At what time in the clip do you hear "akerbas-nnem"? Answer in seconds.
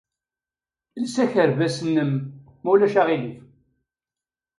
1.23-2.11